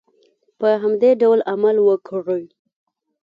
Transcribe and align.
په 0.59 0.67
همدې 0.81 1.11
ډول 1.21 1.39
عمل 1.51 1.77
وکړئ. 1.87 2.43